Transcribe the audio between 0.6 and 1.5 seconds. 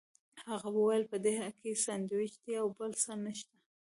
وویل په دې